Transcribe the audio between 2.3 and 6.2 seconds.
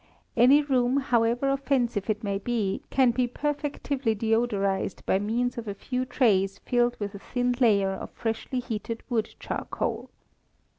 be, can be perfectively deodorized by means of a few